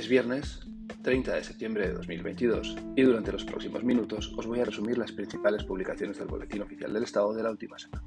Es 0.00 0.08
viernes 0.08 0.60
30 1.02 1.34
de 1.34 1.44
septiembre 1.44 1.86
de 1.86 1.92
2022 1.92 2.74
y 2.96 3.02
durante 3.02 3.32
los 3.32 3.44
próximos 3.44 3.84
minutos 3.84 4.32
os 4.34 4.46
voy 4.46 4.60
a 4.60 4.64
resumir 4.64 4.96
las 4.96 5.12
principales 5.12 5.62
publicaciones 5.62 6.16
del 6.16 6.28
Boletín 6.28 6.62
Oficial 6.62 6.90
del 6.90 7.02
Estado 7.02 7.34
de 7.34 7.42
la 7.42 7.50
última 7.50 7.78
semana. 7.78 8.02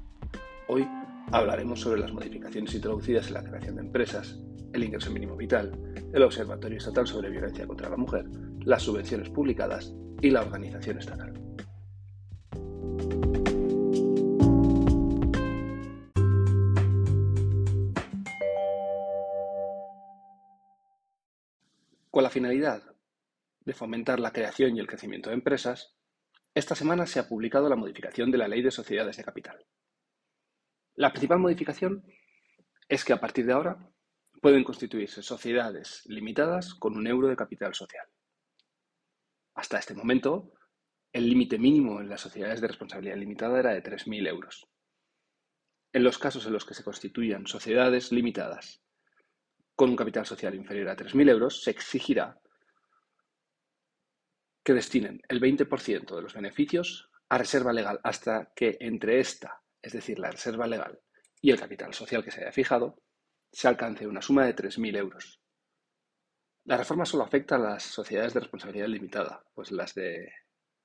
Hoy 0.66 0.88
hablaremos 1.30 1.78
sobre 1.78 2.00
las 2.00 2.12
modificaciones 2.12 2.74
introducidas 2.74 3.28
en 3.28 3.34
la 3.34 3.44
creación 3.44 3.76
de 3.76 3.82
empresas, 3.82 4.40
el 4.72 4.82
ingreso 4.82 5.12
mínimo 5.12 5.36
vital, 5.36 5.70
el 6.12 6.22
Observatorio 6.24 6.78
Estatal 6.78 7.06
sobre 7.06 7.30
Violencia 7.30 7.64
contra 7.64 7.88
la 7.88 7.96
Mujer, 7.96 8.24
las 8.64 8.82
subvenciones 8.82 9.28
publicadas 9.28 9.94
y 10.20 10.30
la 10.30 10.40
organización 10.40 10.98
estatal. 10.98 11.43
Con 22.14 22.22
la 22.22 22.30
finalidad 22.30 22.80
de 23.64 23.74
fomentar 23.74 24.20
la 24.20 24.32
creación 24.32 24.76
y 24.76 24.78
el 24.78 24.86
crecimiento 24.86 25.30
de 25.30 25.34
empresas, 25.34 25.96
esta 26.54 26.76
semana 26.76 27.06
se 27.06 27.18
ha 27.18 27.28
publicado 27.28 27.68
la 27.68 27.74
modificación 27.74 28.30
de 28.30 28.38
la 28.38 28.46
Ley 28.46 28.62
de 28.62 28.70
Sociedades 28.70 29.16
de 29.16 29.24
Capital. 29.24 29.66
La 30.94 31.10
principal 31.10 31.40
modificación 31.40 32.04
es 32.88 33.04
que 33.04 33.14
a 33.14 33.20
partir 33.20 33.46
de 33.46 33.54
ahora 33.54 33.90
pueden 34.40 34.62
constituirse 34.62 35.24
sociedades 35.24 36.02
limitadas 36.04 36.76
con 36.76 36.96
un 36.96 37.08
euro 37.08 37.26
de 37.26 37.34
capital 37.34 37.74
social. 37.74 38.06
Hasta 39.56 39.80
este 39.80 39.94
momento, 39.94 40.52
el 41.12 41.28
límite 41.28 41.58
mínimo 41.58 42.00
en 42.00 42.08
las 42.08 42.20
sociedades 42.20 42.60
de 42.60 42.68
responsabilidad 42.68 43.16
limitada 43.16 43.58
era 43.58 43.72
de 43.72 43.82
3.000 43.82 44.28
euros. 44.28 44.68
En 45.92 46.04
los 46.04 46.18
casos 46.18 46.46
en 46.46 46.52
los 46.52 46.64
que 46.64 46.74
se 46.74 46.84
constituyan 46.84 47.48
sociedades 47.48 48.12
limitadas 48.12 48.83
con 49.74 49.90
un 49.90 49.96
capital 49.96 50.24
social 50.24 50.54
inferior 50.54 50.88
a 50.88 50.96
3.000 50.96 51.30
euros, 51.30 51.62
se 51.62 51.70
exigirá 51.70 52.40
que 54.62 54.72
destinen 54.72 55.20
el 55.28 55.40
20% 55.40 56.16
de 56.16 56.22
los 56.22 56.34
beneficios 56.34 57.10
a 57.28 57.38
reserva 57.38 57.72
legal 57.72 58.00
hasta 58.02 58.52
que 58.54 58.76
entre 58.80 59.20
esta, 59.20 59.62
es 59.82 59.92
decir, 59.92 60.18
la 60.18 60.30
reserva 60.30 60.66
legal, 60.66 61.00
y 61.40 61.50
el 61.50 61.60
capital 61.60 61.92
social 61.92 62.24
que 62.24 62.30
se 62.30 62.40
haya 62.40 62.52
fijado, 62.52 63.02
se 63.52 63.68
alcance 63.68 64.06
una 64.06 64.22
suma 64.22 64.46
de 64.46 64.56
3.000 64.56 64.96
euros. 64.96 65.40
La 66.64 66.78
reforma 66.78 67.04
solo 67.04 67.24
afecta 67.24 67.56
a 67.56 67.58
las 67.58 67.82
sociedades 67.82 68.32
de 68.32 68.40
responsabilidad 68.40 68.88
limitada, 68.88 69.44
pues 69.52 69.70
las 69.70 69.94
de 69.94 70.32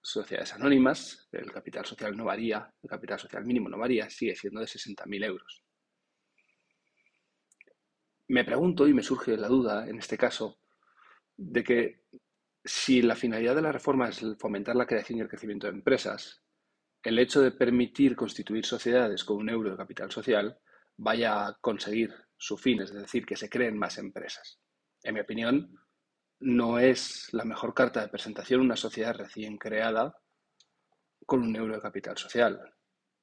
sociedades 0.02 0.54
anónimas, 0.54 1.30
el 1.32 1.52
capital 1.52 1.86
social 1.86 2.16
no 2.17 2.26
varía, 2.26 2.73
el 2.82 2.90
capital 2.90 3.20
social 3.20 3.45
mínimo 3.45 3.70
no 3.70 3.78
varía, 3.78 4.10
sigue 4.10 4.36
siendo 4.36 4.60
de 4.60 4.67
60.000 4.67 5.26
euros. 5.26 5.64
Me 8.30 8.44
pregunto 8.44 8.88
y 8.88 8.94
me 8.94 9.02
surge 9.02 9.36
la 9.38 9.48
duda, 9.48 9.88
en 9.88 9.98
este 9.98 10.16
caso, 10.16 10.60
de 11.36 11.64
que 11.64 12.04
si 12.64 13.02
la 13.02 13.16
finalidad 13.16 13.56
de 13.56 13.64
la 13.64 13.72
reforma 13.72 14.08
es 14.08 14.24
fomentar 14.38 14.76
la 14.76 14.86
creación 14.86 15.18
y 15.18 15.22
el 15.24 15.28
crecimiento 15.28 15.66
de 15.66 15.74
empresas, 15.74 16.44
el 17.02 17.18
hecho 17.18 17.42
de 17.42 17.52
permitir 17.52 18.16
constituir 18.16 18.68
sociedades 18.68 19.24
con 19.24 19.38
un 19.38 19.50
euro 19.50 19.72
de 19.72 19.78
capital 19.78 20.12
social 20.12 20.60
vaya 20.98 21.48
a 21.48 21.58
conseguir 21.60 22.14
su 22.38 22.56
fin, 22.56 22.82
es 22.82 22.94
decir, 22.94 23.26
que 23.26 23.36
se 23.36 23.50
creen 23.50 23.80
más 23.80 23.98
empresas. 23.98 24.60
En 25.02 25.16
mi 25.16 25.22
opinión, 25.22 25.76
no 26.40 26.78
es 26.78 27.30
la 27.34 27.46
mejor 27.46 27.74
carta 27.74 28.02
de 28.02 28.10
presentación 28.10 28.62
una 28.62 28.76
sociedad 28.76 29.16
recién 29.16 29.58
creada 29.58 30.16
con 31.26 31.42
un 31.42 31.56
euro 31.56 31.74
de 31.74 31.82
capital 31.82 32.16
social, 32.16 32.76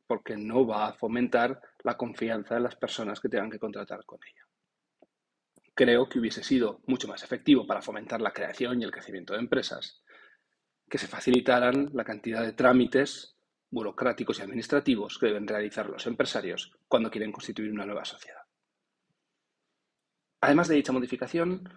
porque 0.09 0.37
no 0.37 0.67
va 0.67 0.89
a 0.89 0.95
fomentar 0.95 1.61
la 1.85 1.97
confianza 1.97 2.57
de 2.57 2.63
las 2.63 2.75
personas 2.75 3.21
que 3.21 3.29
tengan 3.29 3.53
que 3.53 3.61
contratar 3.61 4.05
con 4.05 4.19
ella 4.25 4.46
creo 5.77 6.09
que 6.09 6.19
hubiese 6.19 6.43
sido 6.43 6.81
mucho 6.87 7.07
más 7.07 7.23
efectivo 7.23 7.67
para 7.67 7.83
fomentar 7.83 8.21
la 8.21 8.33
creación 8.33 8.81
y 8.81 8.85
el 8.85 8.91
crecimiento 8.91 9.35
de 9.35 9.41
empresas, 9.41 10.03
que 10.89 10.99
se 10.99 11.07
facilitaran 11.07 11.91
la 11.93 12.03
cantidad 12.03 12.43
de 12.43 12.55
trámites 12.55 13.37
burocráticos 13.71 14.39
y 14.39 14.43
administrativos 14.43 15.19
que 15.19 15.27
deben 15.27 15.47
realizar 15.47 15.89
los 15.91 16.07
empresarios 16.07 16.73
cuando 16.89 17.11
quieren 17.11 17.31
constituir 17.31 17.71
una 17.71 17.85
nueva 17.85 18.07
sociedad. 18.07 18.41
Además 20.41 20.69
de 20.69 20.77
dicha 20.77 20.93
modificación, 20.93 21.69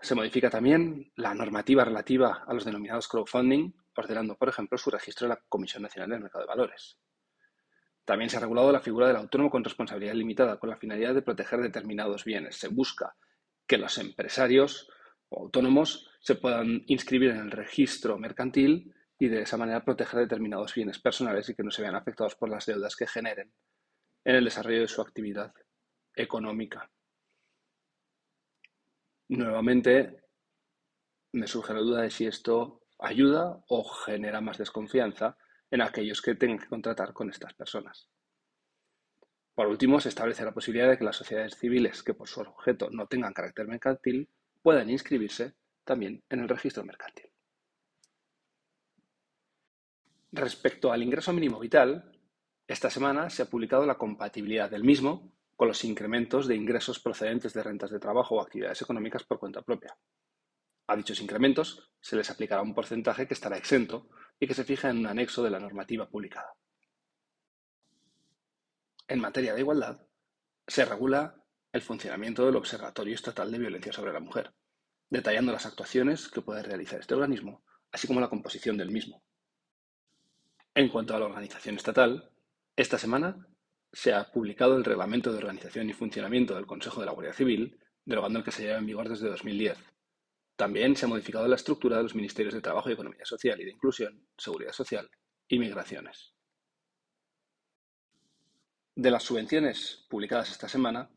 se 0.00 0.14
modifica 0.14 0.48
también 0.48 1.12
la 1.16 1.34
normativa 1.34 1.84
relativa 1.84 2.44
a 2.46 2.54
los 2.54 2.64
denominados 2.64 3.06
crowdfunding, 3.06 3.72
ordenando, 3.94 4.36
por 4.36 4.48
ejemplo, 4.48 4.78
su 4.78 4.90
registro 4.90 5.26
en 5.26 5.30
la 5.30 5.40
Comisión 5.48 5.82
Nacional 5.82 6.10
del 6.10 6.20
Mercado 6.20 6.44
de 6.44 6.48
Valores. 6.48 6.98
También 8.04 8.30
se 8.30 8.36
ha 8.36 8.40
regulado 8.40 8.72
la 8.72 8.80
figura 8.80 9.06
del 9.06 9.16
autónomo 9.16 9.50
con 9.50 9.64
responsabilidad 9.64 10.14
limitada 10.14 10.58
con 10.58 10.70
la 10.70 10.76
finalidad 10.76 11.14
de 11.14 11.22
proteger 11.22 11.60
determinados 11.60 12.24
bienes. 12.24 12.56
Se 12.56 12.68
busca 12.68 13.16
que 13.66 13.78
los 13.78 13.96
empresarios 13.98 14.88
o 15.28 15.42
autónomos 15.42 16.10
se 16.20 16.34
puedan 16.34 16.82
inscribir 16.86 17.30
en 17.30 17.38
el 17.38 17.50
registro 17.50 18.18
mercantil 18.18 18.92
y 19.18 19.28
de 19.28 19.42
esa 19.42 19.56
manera 19.56 19.84
proteger 19.84 20.20
determinados 20.20 20.74
bienes 20.74 20.98
personales 20.98 21.48
y 21.48 21.54
que 21.54 21.62
no 21.62 21.70
se 21.70 21.82
vean 21.82 21.94
afectados 21.94 22.34
por 22.34 22.48
las 22.48 22.66
deudas 22.66 22.96
que 22.96 23.06
generen 23.06 23.52
en 24.24 24.34
el 24.34 24.44
desarrollo 24.44 24.80
de 24.80 24.88
su 24.88 25.00
actividad 25.00 25.52
económica. 26.14 26.90
Nuevamente, 29.28 30.24
me 31.32 31.46
surge 31.46 31.72
la 31.72 31.80
duda 31.80 32.02
de 32.02 32.10
si 32.10 32.26
esto 32.26 32.82
ayuda 32.98 33.62
o 33.68 33.84
genera 33.84 34.40
más 34.40 34.58
desconfianza 34.58 35.36
en 35.72 35.80
aquellos 35.80 36.20
que 36.20 36.34
tengan 36.34 36.58
que 36.58 36.68
contratar 36.68 37.14
con 37.14 37.30
estas 37.30 37.54
personas. 37.54 38.06
Por 39.54 39.66
último, 39.66 40.00
se 40.00 40.10
establece 40.10 40.44
la 40.44 40.52
posibilidad 40.52 40.88
de 40.88 40.98
que 40.98 41.04
las 41.04 41.16
sociedades 41.16 41.56
civiles 41.56 42.02
que 42.02 42.12
por 42.12 42.28
su 42.28 42.42
objeto 42.42 42.90
no 42.90 43.06
tengan 43.06 43.32
carácter 43.32 43.66
mercantil 43.66 44.28
puedan 44.60 44.90
inscribirse 44.90 45.54
también 45.82 46.22
en 46.28 46.40
el 46.40 46.48
registro 46.48 46.84
mercantil. 46.84 47.30
Respecto 50.30 50.92
al 50.92 51.02
ingreso 51.02 51.32
mínimo 51.32 51.58
vital, 51.58 52.20
esta 52.68 52.90
semana 52.90 53.30
se 53.30 53.42
ha 53.42 53.46
publicado 53.46 53.86
la 53.86 53.96
compatibilidad 53.96 54.70
del 54.70 54.84
mismo 54.84 55.32
con 55.56 55.68
los 55.68 55.84
incrementos 55.84 56.46
de 56.46 56.54
ingresos 56.54 57.00
procedentes 57.00 57.54
de 57.54 57.62
rentas 57.62 57.90
de 57.90 57.98
trabajo 57.98 58.34
o 58.34 58.42
actividades 58.42 58.82
económicas 58.82 59.24
por 59.24 59.38
cuenta 59.38 59.62
propia. 59.62 59.96
A 60.92 60.96
dichos 60.96 61.22
incrementos 61.22 61.90
se 62.02 62.16
les 62.16 62.28
aplicará 62.28 62.60
un 62.60 62.74
porcentaje 62.74 63.26
que 63.26 63.32
estará 63.32 63.56
exento 63.56 64.10
y 64.38 64.46
que 64.46 64.52
se 64.52 64.62
fija 64.62 64.90
en 64.90 64.98
un 64.98 65.06
anexo 65.06 65.42
de 65.42 65.48
la 65.48 65.58
normativa 65.58 66.06
publicada. 66.06 66.52
En 69.08 69.18
materia 69.18 69.54
de 69.54 69.60
igualdad, 69.60 70.06
se 70.66 70.84
regula 70.84 71.42
el 71.72 71.80
funcionamiento 71.80 72.44
del 72.44 72.56
Observatorio 72.56 73.14
Estatal 73.14 73.50
de 73.50 73.58
Violencia 73.58 73.90
sobre 73.90 74.12
la 74.12 74.20
Mujer, 74.20 74.52
detallando 75.08 75.52
las 75.52 75.64
actuaciones 75.64 76.28
que 76.28 76.42
puede 76.42 76.62
realizar 76.62 77.00
este 77.00 77.14
organismo, 77.14 77.64
así 77.90 78.06
como 78.06 78.20
la 78.20 78.28
composición 78.28 78.76
del 78.76 78.90
mismo. 78.90 79.24
En 80.74 80.90
cuanto 80.90 81.16
a 81.16 81.18
la 81.18 81.24
organización 81.24 81.76
estatal, 81.76 82.30
esta 82.76 82.98
semana 82.98 83.48
se 83.94 84.12
ha 84.12 84.30
publicado 84.30 84.76
el 84.76 84.84
Reglamento 84.84 85.32
de 85.32 85.38
Organización 85.38 85.88
y 85.88 85.94
Funcionamiento 85.94 86.54
del 86.54 86.66
Consejo 86.66 87.00
de 87.00 87.06
la 87.06 87.12
Guardia 87.12 87.32
Civil, 87.32 87.80
derogando 88.04 88.40
el 88.40 88.44
que 88.44 88.52
se 88.52 88.64
lleva 88.64 88.78
en 88.78 88.84
vigor 88.84 89.08
desde 89.08 89.30
2010, 89.30 89.78
también 90.62 90.94
se 90.94 91.06
ha 91.06 91.08
modificado 91.08 91.48
la 91.48 91.56
estructura 91.56 91.96
de 91.96 92.04
los 92.04 92.14
Ministerios 92.14 92.54
de 92.54 92.60
Trabajo 92.60 92.88
y 92.88 92.92
Economía 92.92 93.24
Social 93.24 93.60
y 93.60 93.64
de 93.64 93.72
Inclusión, 93.72 94.28
Seguridad 94.38 94.70
Social 94.70 95.10
y 95.48 95.58
Migraciones. 95.58 96.36
De 98.94 99.10
las 99.10 99.24
subvenciones 99.24 100.06
publicadas 100.08 100.52
esta 100.52 100.68
semana, 100.68 101.10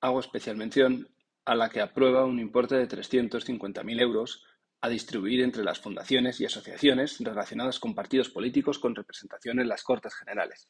hago 0.00 0.20
especial 0.20 0.56
mención 0.56 1.14
a 1.44 1.54
la 1.54 1.68
que 1.68 1.82
aprueba 1.82 2.24
un 2.24 2.40
importe 2.40 2.76
de 2.76 2.88
350.000 2.88 4.00
euros 4.00 4.42
a 4.80 4.88
distribuir 4.88 5.42
entre 5.42 5.62
las 5.62 5.78
fundaciones 5.78 6.40
y 6.40 6.46
asociaciones 6.46 7.18
relacionadas 7.18 7.78
con 7.78 7.94
partidos 7.94 8.30
políticos 8.30 8.78
con 8.78 8.94
representación 8.94 9.60
en 9.60 9.68
las 9.68 9.82
Cortes 9.82 10.14
Generales. 10.14 10.66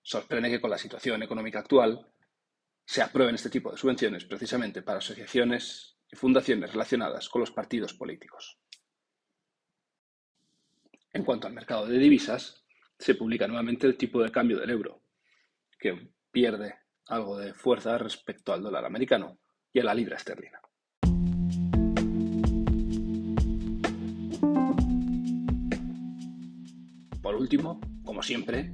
Sorprende 0.00 0.48
que 0.48 0.62
con 0.62 0.70
la 0.70 0.78
situación 0.78 1.22
económica 1.22 1.58
actual 1.58 2.10
se 2.86 3.02
aprueben 3.02 3.34
este 3.34 3.50
tipo 3.50 3.70
de 3.70 3.76
subvenciones 3.76 4.24
precisamente 4.24 4.80
para 4.80 4.96
asociaciones 4.96 5.93
fundaciones 6.14 6.72
relacionadas 6.72 7.28
con 7.28 7.40
los 7.40 7.50
partidos 7.50 7.94
políticos. 7.94 8.58
En 11.12 11.24
cuanto 11.24 11.46
al 11.46 11.52
mercado 11.52 11.86
de 11.86 11.98
divisas, 11.98 12.64
se 12.98 13.14
publica 13.14 13.46
nuevamente 13.46 13.86
el 13.86 13.96
tipo 13.96 14.22
de 14.22 14.30
cambio 14.30 14.58
del 14.58 14.70
euro, 14.70 15.02
que 15.78 16.10
pierde 16.30 16.74
algo 17.06 17.38
de 17.38 17.54
fuerza 17.54 17.98
respecto 17.98 18.52
al 18.52 18.62
dólar 18.62 18.84
americano 18.84 19.38
y 19.72 19.80
a 19.80 19.84
la 19.84 19.94
libra 19.94 20.16
esterlina. 20.16 20.60
Por 27.22 27.36
último, 27.36 27.80
como 28.04 28.22
siempre, 28.22 28.72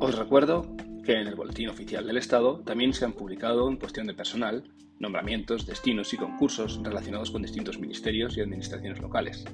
os 0.00 0.16
recuerdo 0.16 0.76
que 1.04 1.12
en 1.12 1.28
el 1.28 1.34
Boletín 1.36 1.68
Oficial 1.68 2.06
del 2.06 2.16
Estado 2.16 2.60
también 2.64 2.92
se 2.92 3.04
han 3.04 3.12
publicado 3.12 3.68
en 3.68 3.76
cuestión 3.76 4.06
de 4.06 4.14
personal 4.14 4.64
nombramientos, 4.98 5.66
destinos 5.66 6.12
y 6.14 6.16
concursos 6.16 6.80
relacionados 6.82 7.30
con 7.30 7.42
distintos 7.42 7.78
ministerios 7.78 8.36
y 8.36 8.40
administraciones 8.40 9.00
locales, 9.00 9.44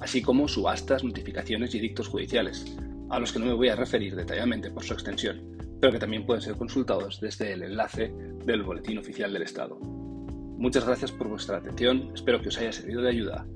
así 0.00 0.22
como 0.22 0.48
subastas, 0.48 1.04
notificaciones 1.04 1.74
y 1.74 1.78
edictos 1.78 2.08
judiciales, 2.08 2.76
a 3.10 3.18
los 3.18 3.32
que 3.32 3.38
no 3.38 3.46
me 3.46 3.54
voy 3.54 3.68
a 3.68 3.76
referir 3.76 4.14
detalladamente 4.14 4.70
por 4.70 4.84
su 4.84 4.94
extensión, 4.94 5.42
pero 5.80 5.92
que 5.92 5.98
también 5.98 6.26
pueden 6.26 6.42
ser 6.42 6.56
consultados 6.56 7.20
desde 7.20 7.52
el 7.52 7.62
enlace 7.62 8.12
del 8.44 8.62
Boletín 8.62 8.98
Oficial 8.98 9.32
del 9.32 9.42
Estado. 9.42 9.78
Muchas 9.78 10.84
gracias 10.84 11.10
por 11.10 11.28
vuestra 11.28 11.56
atención, 11.56 12.12
espero 12.14 12.40
que 12.40 12.48
os 12.48 12.58
haya 12.58 12.72
servido 12.72 13.02
de 13.02 13.08
ayuda 13.08 13.46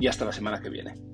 y 0.00 0.06
hasta 0.06 0.24
la 0.24 0.32
semana 0.32 0.60
que 0.60 0.70
viene. 0.70 1.05